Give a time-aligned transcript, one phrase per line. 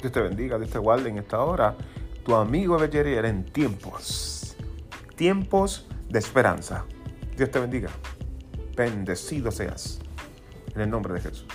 [0.00, 1.76] Dios te bendiga, Dios te guarde en esta hora.
[2.24, 4.56] Tu amigo Ever en tiempos,
[5.16, 6.84] tiempos de esperanza.
[7.36, 7.90] Dios te bendiga.
[8.76, 10.00] Bendecido seas.
[10.74, 11.46] En el nombre de Jesús.